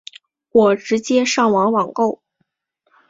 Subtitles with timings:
[0.51, 2.23] 我直接上网网购